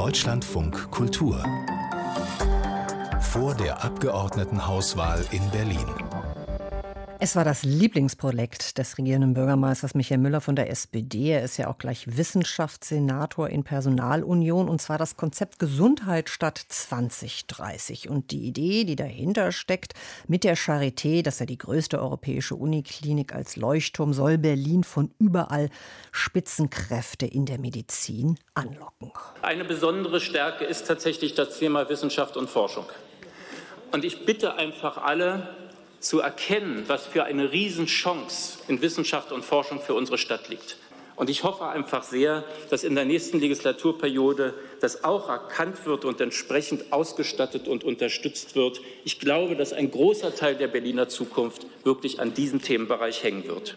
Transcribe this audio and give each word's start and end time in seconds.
Deutschlandfunk 0.00 0.90
Kultur. 0.90 1.44
Vor 3.20 3.54
der 3.54 3.84
Abgeordnetenhauswahl 3.84 5.26
in 5.30 5.50
Berlin. 5.50 6.09
Es 7.22 7.36
war 7.36 7.44
das 7.44 7.64
Lieblingsprojekt 7.64 8.78
des 8.78 8.96
regierenden 8.96 9.34
Bürgermeisters 9.34 9.94
Michael 9.94 10.16
Müller 10.16 10.40
von 10.40 10.56
der 10.56 10.70
SPD. 10.70 11.32
Er 11.32 11.42
ist 11.42 11.58
ja 11.58 11.68
auch 11.68 11.76
gleich 11.76 12.16
Wissenschaftssenator 12.16 13.50
in 13.50 13.62
Personalunion 13.62 14.70
und 14.70 14.80
zwar 14.80 14.96
das 14.96 15.18
Konzept 15.18 15.58
Gesundheit 15.58 16.30
statt 16.30 16.56
2030. 16.56 18.08
Und 18.08 18.30
die 18.30 18.46
Idee, 18.46 18.84
die 18.84 18.96
dahinter 18.96 19.52
steckt, 19.52 19.92
mit 20.28 20.44
der 20.44 20.56
Charité, 20.56 21.22
dass 21.22 21.40
er 21.40 21.46
die 21.46 21.58
größte 21.58 22.00
europäische 22.00 22.54
Uniklinik 22.54 23.34
als 23.34 23.56
Leuchtturm 23.56 24.14
soll 24.14 24.38
Berlin 24.38 24.82
von 24.82 25.10
überall 25.18 25.68
Spitzenkräfte 26.12 27.26
in 27.26 27.44
der 27.44 27.58
Medizin 27.58 28.38
anlocken. 28.54 29.12
Eine 29.42 29.66
besondere 29.66 30.20
Stärke 30.20 30.64
ist 30.64 30.86
tatsächlich 30.86 31.34
das 31.34 31.58
Thema 31.58 31.86
Wissenschaft 31.90 32.38
und 32.38 32.48
Forschung. 32.48 32.86
Und 33.92 34.06
ich 34.06 34.24
bitte 34.24 34.54
einfach 34.54 34.96
alle, 34.96 35.59
zu 36.00 36.20
erkennen, 36.20 36.84
was 36.86 37.06
für 37.06 37.24
eine 37.24 37.52
Riesenchance 37.52 38.58
in 38.68 38.82
Wissenschaft 38.82 39.32
und 39.32 39.44
Forschung 39.44 39.80
für 39.80 39.94
unsere 39.94 40.18
Stadt 40.18 40.48
liegt. 40.48 40.76
Und 41.20 41.28
ich 41.28 41.44
hoffe 41.44 41.66
einfach 41.66 42.02
sehr, 42.02 42.44
dass 42.70 42.82
in 42.82 42.94
der 42.94 43.04
nächsten 43.04 43.40
Legislaturperiode 43.40 44.54
das 44.80 45.04
auch 45.04 45.28
erkannt 45.28 45.84
wird 45.84 46.06
und 46.06 46.18
entsprechend 46.18 46.94
ausgestattet 46.94 47.68
und 47.68 47.84
unterstützt 47.84 48.56
wird. 48.56 48.80
Ich 49.04 49.20
glaube, 49.20 49.54
dass 49.54 49.74
ein 49.74 49.90
großer 49.90 50.34
Teil 50.34 50.56
der 50.56 50.68
Berliner 50.68 51.10
Zukunft 51.10 51.66
wirklich 51.84 52.20
an 52.20 52.32
diesem 52.32 52.62
Themenbereich 52.62 53.22
hängen 53.22 53.46
wird. 53.46 53.76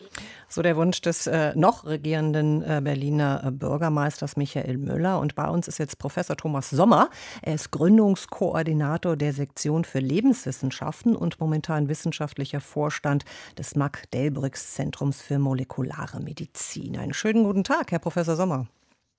So 0.53 0.62
der 0.62 0.75
Wunsch 0.75 1.02
des 1.02 1.25
äh, 1.25 1.52
noch 1.55 1.84
regierenden 1.84 2.61
äh, 2.61 2.80
Berliner 2.80 3.41
äh, 3.44 3.49
Bürgermeisters 3.49 4.38
Michael 4.38 4.77
Müller. 4.77 5.20
Und 5.20 5.34
bei 5.34 5.49
uns 5.49 5.67
ist 5.67 5.80
jetzt 5.80 5.98
Professor 5.98 6.38
Thomas 6.38 6.70
Sommer. 6.70 7.09
Er 7.41 7.55
ist 7.55 7.71
Gründungskoordinator 7.71 9.17
der 9.17 9.34
Sektion 9.34 9.83
für 9.83 9.97
Lebenswissenschaften 9.97 11.16
und 11.16 11.39
momentan 11.39 11.89
wissenschaftlicher 11.89 12.61
Vorstand 12.61 13.25
des 13.58 13.75
Mack-Delbrücks-Zentrums 13.75 15.23
für 15.23 15.39
molekulare 15.39 16.19
Medizin. 16.19 16.99
Einen 16.99 17.16
schönen 17.16 17.45
guten 17.45 17.64
Tag, 17.64 17.92
Herr 17.92 17.97
Professor 17.97 18.36
Sommer. 18.36 18.67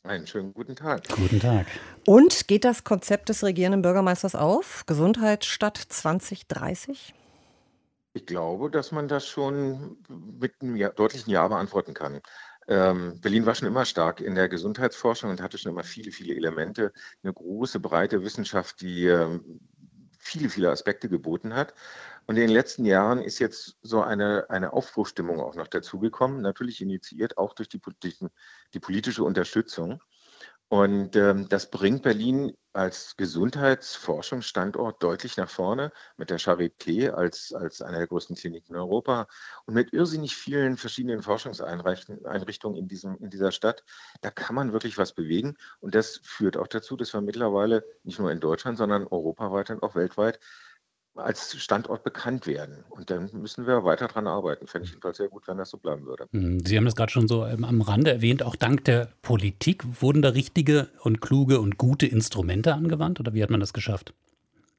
Einen 0.05 0.29
schönen 0.29 0.55
guten 0.55 0.77
Tag. 0.77 1.03
Guten 1.17 1.41
Tag. 1.41 1.67
Und 2.07 2.47
geht 2.47 2.65
das 2.65 2.85
Konzept 2.85 3.29
des 3.29 3.43
regierenden 3.43 3.83
Bürgermeisters 3.83 4.37
auf? 4.37 4.87
Gesundheit 4.87 5.45
statt 5.45 5.79
2030? 5.89 7.13
Ich 8.17 8.27
glaube, 8.27 8.71
dass 8.71 8.93
man 8.93 9.09
das 9.09 9.27
schon 9.27 9.99
mit 10.09 10.55
einem 10.63 10.77
ja, 10.77 10.89
deutlichen 10.91 11.31
Ja 11.31 11.49
beantworten 11.49 11.95
kann. 11.95 12.21
Ähm, 12.69 13.21
Berlin 13.21 13.45
war 13.45 13.57
schon 13.57 13.67
immer 13.67 13.85
stark 13.85 14.21
in 14.21 14.37
der 14.37 14.49
Gesundheitsforschung 14.49 15.31
und 15.31 15.43
hatte 15.43 15.59
schon 15.59 15.73
immer 15.73 15.83
viele, 15.83 16.13
viele 16.13 16.35
Elemente, 16.37 16.93
eine 17.25 17.33
große, 17.33 17.81
breite 17.81 18.23
Wissenschaft, 18.23 18.81
die 18.81 19.07
ähm, 19.07 19.61
viele, 20.21 20.49
viele 20.49 20.71
Aspekte 20.71 21.09
geboten 21.09 21.55
hat. 21.55 21.75
Und 22.27 22.37
in 22.37 22.43
den 22.43 22.51
letzten 22.51 22.85
Jahren 22.85 23.21
ist 23.21 23.41
jetzt 23.41 23.79
so 23.83 24.01
eine, 24.01 24.49
eine 24.49 24.73
Aufbruchstimmung 24.73 25.41
auch 25.41 25.57
noch 25.57 25.69
dazugekommen, 25.69 26.41
natürlich 26.41 26.81
initiiert 26.81 27.37
auch 27.37 27.53
durch 27.53 27.69
die, 27.69 27.81
die 28.73 28.81
politische 28.81 29.25
Unterstützung. 29.25 30.01
Und 30.69 31.17
ähm, 31.17 31.49
das 31.49 31.69
bringt 31.69 32.03
Berlin 32.03 32.57
als 32.75 33.17
Gesundheitsforschungsstandort 33.17 35.03
deutlich 35.03 35.37
nach 35.37 35.49
vorne 35.49 35.93
mit 36.17 36.31
der 36.31 36.41
Charité 36.41 37.11
als, 37.11 37.53
als 37.53 37.81
einer 37.81 37.99
der 37.99 38.09
größten 38.09 38.37
Kliniken 38.37 38.75
in 38.75 38.81
Europa 38.81 39.29
und 39.65 39.75
mit 39.75 39.93
irrsinnig 39.93 40.37
vielen 40.37 40.77
verschiedenen 40.77 41.23
Forschungseinrichtungen 41.23 42.77
in, 42.77 42.89
diesem, 42.89 43.17
in 43.19 43.31
dieser 43.31 43.53
Stadt. 43.53 43.85
Da 44.23 44.31
kann 44.31 44.57
man 44.57 44.73
wirklich 44.73 44.99
was 44.99 45.13
bewegen. 45.13 45.57
Und 45.81 45.95
das 45.95 46.21
führt 46.25 46.57
auch 46.57 46.67
dazu, 46.67 46.97
dass 46.97 47.15
wir 47.15 47.21
mittlerweile 47.21 47.85
nicht 48.03 48.19
nur 48.19 48.33
in 48.33 48.41
Deutschland, 48.41 48.77
sondern 48.77 49.07
europaweit 49.07 49.71
und 49.71 49.83
auch 49.83 49.95
weltweit 49.95 50.41
als 51.17 51.57
Standort 51.57 52.03
bekannt 52.03 52.47
werden. 52.47 52.85
Und 52.91 53.11
dann 53.11 53.31
müssen 53.33 53.67
wir 53.67 53.85
weiter 53.85 54.09
daran 54.09 54.27
arbeiten. 54.27 54.67
Fände 54.67 54.87
ich 54.87 54.91
jedenfalls 54.91 55.17
sehr 55.17 55.29
gut, 55.29 55.47
wenn 55.47 55.59
das 55.59 55.71
so 55.71 55.79
bleiben 55.79 56.07
würde. 56.07 56.27
Hm, 56.33 56.61
Sie 56.65 56.77
haben 56.77 56.85
das 56.85 56.97
gerade 56.97 57.13
schon 57.13 57.29
so 57.29 57.47
ähm, 57.47 57.65
am 57.65 57.81
Rande 57.81 58.13
erwähnt. 58.13 58.43
Auch 58.43 58.57
dank 58.57 58.85
der 58.85 59.09
Politik 59.23 59.85
wurden 60.01 60.23
da 60.23 60.31
richtige 60.31 60.89
und 61.01 61.21
kluge 61.21 61.61
und 61.61 61.79
gute 61.79 62.07
Instrumente 62.07 62.75
angewandt? 62.75 63.21
Oder 63.21 63.35
wie 63.35 63.43
hat 63.43 63.51
man 63.51 63.61
das 63.61 63.73
geschafft? 63.73 64.15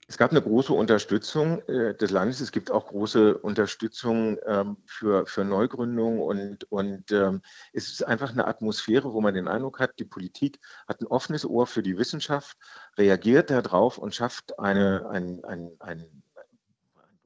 Es 0.07 0.19
gab 0.19 0.29
eine 0.29 0.41
große 0.41 0.71
Unterstützung 0.71 1.67
äh, 1.67 1.95
des 1.95 2.11
Landes. 2.11 2.39
Es 2.39 2.51
gibt 2.51 2.69
auch 2.69 2.87
große 2.87 3.37
Unterstützung 3.39 4.37
ähm, 4.45 4.77
für, 4.85 5.25
für 5.25 5.43
Neugründungen 5.43 6.19
und, 6.19 6.71
und 6.71 7.11
ähm, 7.11 7.41
es 7.73 7.89
ist 7.89 8.05
einfach 8.05 8.31
eine 8.31 8.45
Atmosphäre, 8.45 9.13
wo 9.13 9.21
man 9.21 9.33
den 9.33 9.47
Eindruck 9.47 9.79
hat, 9.79 9.97
die 9.97 10.05
Politik 10.05 10.59
hat 10.87 11.01
ein 11.01 11.07
offenes 11.07 11.43
Ohr 11.43 11.65
für 11.65 11.81
die 11.81 11.97
Wissenschaft, 11.97 12.55
reagiert 12.97 13.49
darauf 13.49 13.97
und 13.97 14.13
schafft 14.13 14.59
eine, 14.59 15.09
ein, 15.09 15.43
ein, 15.43 15.71
ein 15.79 16.23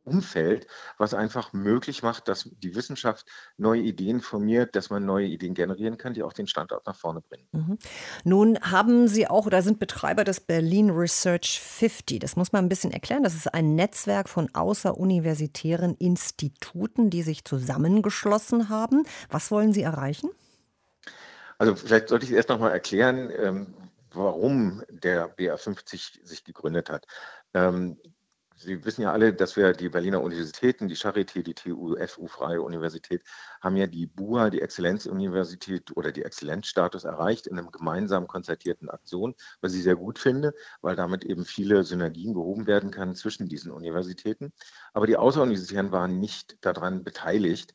Umfeld, 0.10 0.68
was 0.98 1.14
einfach 1.14 1.54
möglich 1.54 2.04
macht, 2.04 2.28
dass 2.28 2.50
die 2.52 2.76
Wissenschaft 2.76 3.26
neue 3.58 3.82
Ideen 3.82 4.22
formiert, 4.22 4.76
dass 4.76 4.90
man 4.90 5.06
neue 5.06 5.28
Ideen 5.28 5.54
generieren 5.54 5.98
kann, 5.98 6.14
die 6.14 6.24
auch 6.24 6.34
den 6.34 6.48
Standort 6.48 6.86
nach 6.86 6.96
vorne 6.96 7.22
bringen. 7.22 7.48
Mhm. 7.52 7.78
Nun 8.24 8.60
haben 8.62 9.08
Sie 9.08 9.28
auch 9.28 9.46
oder 9.46 9.62
sind 9.62 9.80
Betreiber 9.80 10.24
des 10.24 10.40
Berlin 10.40 10.90
Research 10.90 11.60
50. 11.60 12.20
Das 12.20 12.36
muss 12.36 12.52
man 12.52 12.66
ein 12.66 12.70
bisschen 12.70 12.92
erklären. 12.92 13.24
Das 13.24 13.36
ist 13.36 13.54
ein 13.54 13.76
Netzwerk 13.76 14.30
von 14.30 14.50
außeruniversitären 14.54 15.96
Instituten, 15.96 17.10
die 17.10 17.24
sich 17.24 17.46
zusammengeschlossen 17.46 18.70
haben. 18.70 19.04
Was 19.30 19.52
wollen 19.52 19.74
Sie 19.74 19.82
erreichen? 19.82 20.30
Also 21.58 21.76
vielleicht 21.76 22.10
sollte 22.10 22.26
ich 22.26 22.32
erst 22.32 22.50
noch 22.50 22.60
mal 22.60 22.72
erklären, 22.72 23.30
ähm, 23.38 23.74
warum 24.14 24.84
der 24.90 25.36
BA50 25.36 26.26
sich 26.26 26.44
gegründet 26.44 26.90
hat. 26.90 27.06
Sie 28.62 28.84
wissen 28.84 29.04
ja 29.04 29.14
alle, 29.14 29.34
dass 29.34 29.56
wir 29.56 29.72
die 29.72 29.88
Berliner 29.88 30.22
Universitäten, 30.22 30.90
die 30.90 30.98
Charité, 30.98 31.42
die 31.44 31.54
TU, 31.54 31.96
FU 31.96 32.28
Freie 32.28 32.62
Universität, 32.62 33.24
haben 33.62 33.78
ja 33.78 33.88
die 33.88 34.06
BUA, 34.06 34.50
die 34.50 34.62
Exzellenzuniversität 34.62 35.96
oder 35.96 36.12
die 36.12 36.24
Exzellenzstatus 36.24 37.06
erreicht 37.06 37.48
in 37.48 37.58
einem 37.58 37.72
gemeinsam 37.72 38.28
konzertierten 38.28 38.90
Aktion, 38.90 39.34
was 39.62 39.74
ich 39.76 39.84
sehr 39.84 39.96
gut 39.96 40.20
finde, 40.20 40.54
weil 40.82 40.98
damit 40.98 41.24
eben 41.24 41.46
viele 41.46 41.86
Synergien 41.86 42.34
gehoben 42.34 42.68
werden 42.68 42.92
können 42.92 43.16
zwischen 43.16 43.48
diesen 43.48 43.72
Universitäten. 43.72 44.52
Aber 44.94 45.08
die 45.08 45.16
Außeruniversitären 45.16 45.94
waren 45.94 46.20
nicht 46.20 46.58
daran 46.60 47.06
beteiligt. 47.06 47.74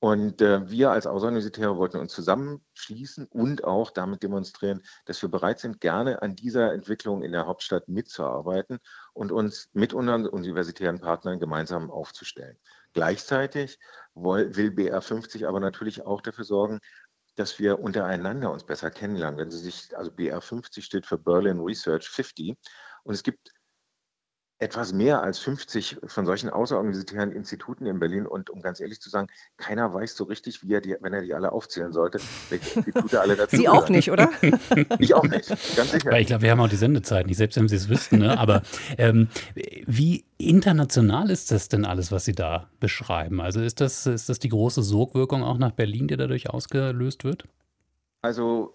Und 0.00 0.40
äh, 0.40 0.68
wir 0.70 0.90
als 0.90 1.06
Außeruniversitäre 1.06 1.76
wollten 1.76 1.98
uns 1.98 2.14
zusammenschließen 2.14 3.26
und 3.26 3.64
auch 3.64 3.90
damit 3.90 4.22
demonstrieren, 4.22 4.82
dass 5.04 5.20
wir 5.20 5.28
bereit 5.28 5.60
sind, 5.60 5.78
gerne 5.78 6.22
an 6.22 6.34
dieser 6.34 6.72
Entwicklung 6.72 7.22
in 7.22 7.32
der 7.32 7.46
Hauptstadt 7.46 7.86
mitzuarbeiten 7.86 8.78
und 9.12 9.30
uns 9.30 9.68
mit 9.74 9.92
unseren 9.92 10.26
universitären 10.26 11.00
Partnern 11.00 11.38
gemeinsam 11.38 11.90
aufzustellen. 11.90 12.56
Gleichzeitig 12.94 13.78
will, 14.14 14.56
will 14.56 14.70
BR50 14.70 15.46
aber 15.46 15.60
natürlich 15.60 16.06
auch 16.06 16.22
dafür 16.22 16.44
sorgen, 16.44 16.80
dass 17.36 17.58
wir 17.58 17.78
untereinander 17.78 18.50
uns 18.50 18.64
besser 18.64 18.90
kennenlernen. 18.90 19.38
Wenn 19.38 19.50
Sie 19.50 19.58
sich, 19.58 19.96
also 19.96 20.10
BR50 20.10 20.80
steht 20.80 21.04
für 21.04 21.18
Berlin 21.18 21.60
Research 21.60 22.08
50 22.08 22.56
und 23.04 23.14
es 23.14 23.22
gibt 23.22 23.52
etwas 24.60 24.92
mehr 24.92 25.22
als 25.22 25.38
50 25.38 25.96
von 26.04 26.26
solchen 26.26 26.50
außeruniversitären 26.50 27.32
Instituten 27.32 27.86
in 27.86 27.98
Berlin. 27.98 28.26
Und 28.26 28.50
um 28.50 28.60
ganz 28.60 28.78
ehrlich 28.78 29.00
zu 29.00 29.08
sagen, 29.08 29.28
keiner 29.56 29.92
weiß 29.92 30.14
so 30.14 30.24
richtig, 30.24 30.62
wie 30.62 30.74
er 30.74 30.82
die, 30.82 30.96
wenn 31.00 31.14
er 31.14 31.22
die 31.22 31.32
alle 31.32 31.50
aufzählen 31.50 31.92
sollte, 31.92 32.20
welche 32.50 32.74
Institute 32.80 33.20
alle 33.20 33.36
dazu 33.36 33.56
Sie 33.56 33.68
auch 33.68 33.88
nicht, 33.88 34.10
oder? 34.10 34.30
ich 34.98 35.14
auch 35.14 35.24
nicht, 35.24 35.48
ganz 35.76 35.92
sicher. 35.92 36.10
Weil 36.10 36.20
ich 36.20 36.26
glaube, 36.26 36.42
wir 36.42 36.50
haben 36.50 36.60
auch 36.60 36.68
die 36.68 36.76
Sendezeit 36.76 37.26
nicht, 37.26 37.38
selbst 37.38 37.56
wenn 37.56 37.68
Sie 37.68 37.76
es 37.76 37.88
wüssten. 37.88 38.18
Ne? 38.18 38.38
Aber 38.38 38.62
ähm, 38.98 39.28
wie 39.86 40.26
international 40.36 41.30
ist 41.30 41.50
das 41.50 41.68
denn 41.68 41.86
alles, 41.86 42.12
was 42.12 42.26
Sie 42.26 42.34
da 42.34 42.68
beschreiben? 42.80 43.40
Also 43.40 43.62
ist 43.62 43.80
das, 43.80 44.04
ist 44.06 44.28
das 44.28 44.40
die 44.40 44.50
große 44.50 44.82
Sogwirkung 44.82 45.42
auch 45.42 45.56
nach 45.56 45.72
Berlin, 45.72 46.06
die 46.06 46.18
dadurch 46.18 46.50
ausgelöst 46.50 47.24
wird? 47.24 47.44
Also 48.20 48.74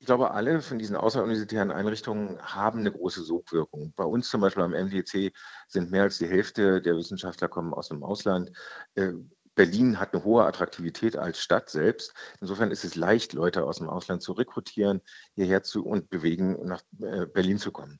ich 0.00 0.06
glaube, 0.06 0.30
alle 0.30 0.60
von 0.62 0.78
diesen 0.78 0.96
außeruniversitären 0.96 1.70
Einrichtungen 1.70 2.40
haben 2.40 2.80
eine 2.80 2.92
große 2.92 3.22
Sogwirkung. 3.22 3.92
Bei 3.96 4.04
uns 4.04 4.28
zum 4.28 4.40
Beispiel 4.40 4.62
am 4.62 4.72
MDC 4.72 5.32
sind 5.66 5.90
mehr 5.90 6.04
als 6.04 6.18
die 6.18 6.28
Hälfte 6.28 6.80
der 6.80 6.96
Wissenschaftler 6.96 7.48
kommen 7.48 7.74
aus 7.74 7.88
dem 7.88 8.04
Ausland. 8.04 8.52
Äh, 8.94 9.12
Berlin 9.56 9.98
hat 9.98 10.14
eine 10.14 10.22
hohe 10.22 10.44
Attraktivität 10.44 11.16
als 11.16 11.40
Stadt 11.40 11.68
selbst. 11.68 12.14
Insofern 12.40 12.70
ist 12.70 12.84
es 12.84 12.94
leicht, 12.94 13.32
Leute 13.32 13.64
aus 13.64 13.78
dem 13.78 13.88
Ausland 13.88 14.22
zu 14.22 14.32
rekrutieren, 14.32 15.00
hierher 15.34 15.64
zu 15.64 15.84
und 15.84 16.10
bewegen, 16.10 16.64
nach 16.64 16.82
äh, 17.00 17.26
Berlin 17.26 17.58
zu 17.58 17.72
kommen. 17.72 17.98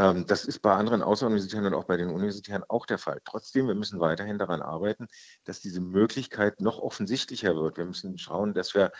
Ähm, 0.00 0.26
das 0.26 0.44
ist 0.44 0.60
bei 0.60 0.74
anderen 0.74 1.02
Außeruniversitären 1.02 1.66
und 1.66 1.74
auch 1.74 1.84
bei 1.84 1.96
den 1.98 2.10
Universitären 2.10 2.64
auch 2.68 2.86
der 2.86 2.96
Fall. 2.96 3.20
Trotzdem, 3.24 3.66
wir 3.66 3.74
müssen 3.74 4.00
weiterhin 4.00 4.38
daran 4.38 4.62
arbeiten, 4.62 5.08
dass 5.44 5.60
diese 5.60 5.80
Möglichkeit 5.80 6.60
noch 6.60 6.78
offensichtlicher 6.78 7.54
wird. 7.54 7.76
Wir 7.76 7.84
müssen 7.84 8.16
schauen, 8.16 8.54
dass 8.54 8.74
wir 8.74 8.92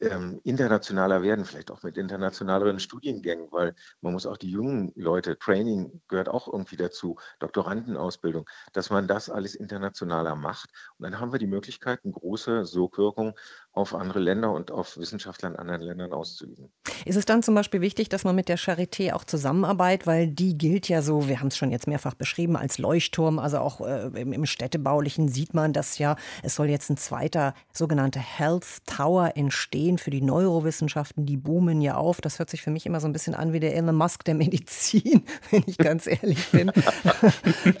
ähm, 0.00 0.40
internationaler 0.44 1.22
werden, 1.22 1.44
vielleicht 1.44 1.70
auch 1.70 1.82
mit 1.82 1.96
internationaleren 1.96 2.78
Studiengängen, 2.80 3.48
weil 3.50 3.74
man 4.00 4.12
muss 4.12 4.26
auch 4.26 4.36
die 4.36 4.50
jungen 4.50 4.92
Leute, 4.94 5.38
Training 5.38 6.02
gehört 6.08 6.28
auch 6.28 6.52
irgendwie 6.52 6.76
dazu, 6.76 7.16
Doktorandenausbildung, 7.38 8.48
dass 8.72 8.90
man 8.90 9.08
das 9.08 9.30
alles 9.30 9.54
internationaler 9.54 10.36
macht. 10.36 10.70
Und 10.98 11.04
dann 11.04 11.18
haben 11.18 11.32
wir 11.32 11.38
die 11.38 11.46
Möglichkeit, 11.46 12.00
eine 12.04 12.12
große 12.12 12.66
Sogwirkung 12.66 13.34
auf 13.72 13.94
andere 13.94 14.20
Länder 14.20 14.52
und 14.52 14.70
auf 14.70 14.96
Wissenschaftler 14.98 15.50
in 15.50 15.56
anderen 15.56 15.82
Ländern 15.82 16.12
auszuüben. 16.12 16.70
Ist 17.04 17.16
es 17.16 17.24
dann 17.24 17.42
zum 17.42 17.54
Beispiel 17.54 17.80
wichtig, 17.80 18.08
dass 18.08 18.24
man 18.24 18.34
mit 18.34 18.48
der 18.48 18.58
Charité 18.58 19.12
auch 19.12 19.24
zusammenarbeitet, 19.24 20.06
weil 20.06 20.28
die 20.28 20.58
gilt 20.58 20.88
ja 20.88 21.02
so, 21.02 21.28
wir 21.28 21.40
haben 21.40 21.48
es 21.48 21.56
schon 21.56 21.70
jetzt 21.70 21.86
mehrfach 21.86 22.14
beschrieben, 22.14 22.56
als 22.56 22.78
Leuchtturm, 22.78 23.38
also 23.38 23.58
auch 23.58 23.80
äh, 23.80 24.06
im, 24.20 24.32
im 24.32 24.46
Städtebaulichen 24.46 25.28
sieht 25.28 25.54
man 25.54 25.72
das 25.72 25.98
ja. 25.98 26.16
Es 26.42 26.54
soll 26.54 26.68
jetzt 26.68 26.90
ein 26.90 26.96
zweiter 26.96 27.54
sogenannter 27.72 28.20
Health 28.20 28.86
Tower 28.86 29.32
entstehen 29.36 29.85
für 29.96 30.10
die 30.10 30.20
Neurowissenschaften, 30.20 31.24
die 31.24 31.36
boomen 31.36 31.80
ja 31.80 31.96
auf. 31.96 32.20
Das 32.20 32.38
hört 32.38 32.50
sich 32.50 32.62
für 32.62 32.70
mich 32.70 32.86
immer 32.86 33.00
so 33.00 33.06
ein 33.06 33.12
bisschen 33.12 33.34
an 33.34 33.52
wie 33.52 33.60
der 33.60 33.76
Elon 33.76 33.94
Musk 33.94 34.24
der 34.24 34.34
Medizin, 34.34 35.22
wenn 35.50 35.62
ich 35.66 35.78
ganz 35.78 36.06
ehrlich 36.06 36.46
bin. 36.50 36.72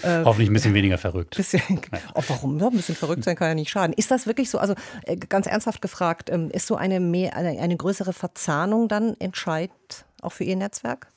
Äh, 0.02 0.24
Hoffentlich 0.24 0.50
ein 0.50 0.52
bisschen 0.52 0.74
weniger 0.74 0.98
verrückt. 0.98 1.36
Bisschen, 1.36 1.60
auch 2.14 2.24
warum? 2.28 2.58
Ja, 2.58 2.68
ein 2.68 2.72
bisschen 2.72 2.94
verrückt 2.94 3.24
sein 3.24 3.36
kann 3.36 3.48
ja 3.48 3.54
nicht 3.54 3.70
schaden. 3.70 3.92
Ist 3.92 4.10
das 4.10 4.26
wirklich 4.26 4.50
so? 4.50 4.58
Also 4.58 4.74
äh, 5.04 5.16
ganz 5.16 5.46
ernsthaft 5.46 5.80
gefragt, 5.80 6.30
ähm, 6.30 6.50
ist 6.50 6.66
so 6.66 6.76
eine, 6.76 7.00
mehr, 7.00 7.36
eine 7.36 7.76
größere 7.76 8.12
Verzahnung 8.12 8.88
dann 8.88 9.16
entscheidend 9.18 10.04
auch 10.22 10.32
für 10.32 10.44
Ihr 10.44 10.56
Netzwerk? 10.56 11.08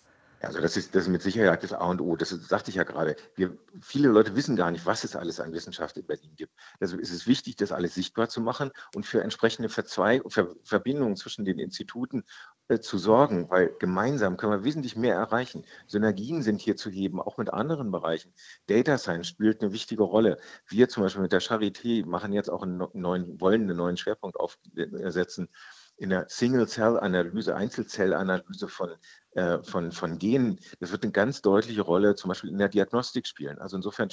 Also 0.41 0.62
das 0.62 0.77
ist, 0.77 0.95
das 0.95 1.03
ist 1.03 1.09
mit 1.09 1.21
Sicherheit 1.21 1.63
das 1.63 1.74
A 1.74 1.86
und 1.86 2.01
O. 2.01 2.15
Das 2.15 2.30
sagte 2.30 2.69
ich 2.69 2.75
ja 2.75 2.83
gerade. 2.83 3.15
Wir, 3.36 3.57
viele 3.81 4.07
Leute 4.07 4.36
wissen 4.36 4.56
gar 4.56 4.71
nicht, 4.71 4.86
was 4.86 5.03
es 5.03 5.15
alles 5.15 5.39
an 5.39 5.51
Wissenschaft 5.51 5.97
in 5.97 6.07
Berlin 6.07 6.36
gibt. 6.36 6.53
Also 6.80 6.97
ist 6.97 7.12
es 7.12 7.27
wichtig, 7.27 7.57
das 7.57 7.71
alles 7.71 7.95
sichtbar 7.95 8.30
zu 8.30 8.39
machen 8.39 8.71
und 8.95 9.06
für 9.06 9.21
entsprechende 9.21 9.69
Verzweig 9.69 10.24
Ver 10.27 10.56
Verbindungen 10.63 11.18
zwischen 11.18 11.45
den 11.45 11.59
Instituten 11.59 12.24
äh, 12.69 12.80
zu 12.80 12.97
sorgen, 12.97 13.50
weil 13.50 13.75
gemeinsam 13.80 14.38
können 14.38 14.53
wir 14.53 14.63
wesentlich 14.63 14.95
mehr 14.95 15.15
erreichen. 15.15 15.65
Synergien 15.88 16.41
sind 16.41 16.62
hier 16.62 16.77
zu 16.77 16.89
heben, 16.89 17.21
auch 17.21 17.38
mit 17.38 17.51
anderen 17.51 17.91
Bereichen. 17.91 18.33
Data 18.68 18.97
Science 18.97 19.27
spielt 19.27 19.62
eine 19.62 19.74
wichtige 19.74 20.03
Rolle. 20.03 20.39
Wir 20.68 20.88
zum 20.88 21.03
Beispiel 21.03 21.21
mit 21.21 21.33
der 21.33 21.41
Charité 21.41 22.06
machen 22.06 22.31
jetzt 22.31 22.50
auch 22.50 22.63
einen 22.63 22.81
neuen, 22.94 23.41
wollen 23.41 23.63
einen 23.63 23.77
neuen 23.77 23.97
Schwerpunkt 23.97 24.39
aufsetzen 24.39 25.50
in 26.00 26.10
der 26.10 26.28
Single-Cell-Analyse, 26.30 27.56
Einzelzellanalyse 27.56 28.69
von, 28.69 28.96
äh, 29.31 29.62
von, 29.63 29.92
von 29.92 30.18
Genen, 30.18 30.60
das 30.80 30.92
wird 30.92 31.04
eine 31.04 31.12
ganz 31.12 31.42
deutliche 31.42 31.81
Rolle 31.81 32.16
zum 32.16 32.30
Beispiel 32.30 32.50
in 32.50 32.57
der 32.57 32.69
Diagnostik 32.69 33.28
spielen. 33.28 33.60
Also 33.60 33.75
insofern 33.75 34.10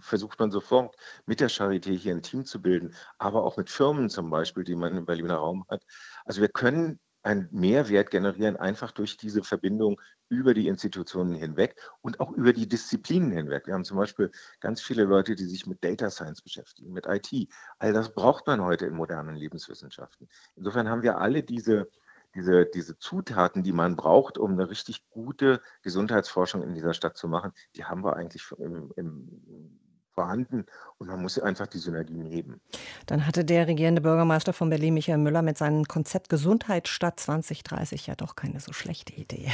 versucht 0.00 0.38
man 0.38 0.50
sofort 0.50 0.96
mit 1.26 1.40
der 1.40 1.50
Charité 1.50 1.94
hier 1.94 2.14
ein 2.14 2.22
Team 2.22 2.46
zu 2.46 2.62
bilden, 2.62 2.94
aber 3.18 3.44
auch 3.44 3.58
mit 3.58 3.68
Firmen 3.68 4.08
zum 4.08 4.30
Beispiel, 4.30 4.64
die 4.64 4.74
man 4.74 4.96
im 4.96 5.04
Berliner 5.04 5.36
Raum 5.36 5.66
hat. 5.68 5.82
Also 6.24 6.40
wir 6.40 6.48
können 6.48 6.98
einen 7.22 7.48
Mehrwert 7.50 8.10
generieren, 8.10 8.56
einfach 8.56 8.92
durch 8.92 9.16
diese 9.16 9.42
Verbindung 9.42 10.00
über 10.28 10.54
die 10.54 10.68
Institutionen 10.68 11.34
hinweg 11.34 11.76
und 12.00 12.20
auch 12.20 12.32
über 12.32 12.52
die 12.52 12.68
Disziplinen 12.68 13.30
hinweg. 13.30 13.66
Wir 13.66 13.74
haben 13.74 13.84
zum 13.84 13.96
Beispiel 13.96 14.30
ganz 14.60 14.80
viele 14.80 15.04
Leute, 15.04 15.34
die 15.34 15.46
sich 15.46 15.66
mit 15.66 15.82
Data 15.82 16.10
Science 16.10 16.42
beschäftigen, 16.42 16.92
mit 16.92 17.06
IT. 17.06 17.48
All 17.78 17.92
das 17.92 18.14
braucht 18.14 18.46
man 18.46 18.62
heute 18.62 18.86
in 18.86 18.94
modernen 18.94 19.36
Lebenswissenschaften. 19.36 20.28
Insofern 20.56 20.88
haben 20.88 21.02
wir 21.02 21.18
alle 21.18 21.42
diese, 21.42 21.88
diese, 22.34 22.66
diese 22.66 22.98
Zutaten, 22.98 23.62
die 23.62 23.72
man 23.72 23.96
braucht, 23.96 24.38
um 24.38 24.52
eine 24.52 24.68
richtig 24.68 25.08
gute 25.08 25.60
Gesundheitsforschung 25.82 26.62
in 26.62 26.74
dieser 26.74 26.94
Stadt 26.94 27.16
zu 27.16 27.28
machen, 27.28 27.52
die 27.76 27.84
haben 27.84 28.04
wir 28.04 28.16
eigentlich 28.16 28.44
im, 28.58 28.92
im 28.96 29.80
vorhanden 30.18 30.64
und 30.98 31.06
man 31.06 31.22
muss 31.22 31.38
einfach 31.38 31.68
die 31.68 31.78
Synergien 31.78 32.26
heben. 32.26 32.60
Dann 33.06 33.24
hatte 33.24 33.44
der 33.44 33.68
regierende 33.68 34.00
Bürgermeister 34.00 34.52
von 34.52 34.68
Berlin, 34.68 34.94
Michael 34.94 35.18
Müller, 35.18 35.42
mit 35.42 35.56
seinem 35.56 35.84
Konzept 35.84 36.28
Gesundheit 36.28 36.88
statt 36.88 37.20
2030 37.20 38.08
ja 38.08 38.16
doch 38.16 38.34
keine 38.34 38.58
so 38.58 38.72
schlechte 38.72 39.12
Idee. 39.12 39.52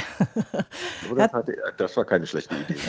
das, 1.15 1.33
hatte, 1.33 1.55
das 1.77 1.95
war 1.95 2.05
keine 2.05 2.25
schlechte 2.25 2.55
Idee. 2.55 2.79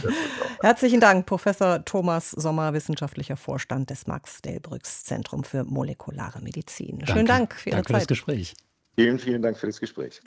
Herzlichen 0.63 1.01
Dank, 1.01 1.27
Professor 1.27 1.85
Thomas 1.85 2.31
Sommer, 2.31 2.73
wissenschaftlicher 2.73 3.37
Vorstand 3.37 3.91
des 3.91 4.07
Max-Delbrücks 4.07 5.05
Zentrum 5.05 5.45
für 5.45 5.65
molekulare 5.65 6.41
Medizin. 6.41 7.07
Schönen 7.07 7.27
Dank 7.27 7.55
für 7.55 7.69
Ihre 7.71 7.77
Danke 7.83 7.89
Zeit. 7.89 7.93
Danke 7.93 7.93
für 7.93 7.93
das 7.93 8.07
Gespräch. 8.07 8.55
Vielen, 8.95 9.19
vielen 9.19 9.43
Dank 9.43 9.59
für 9.59 9.67
das 9.67 9.79
Gespräch. 9.81 10.23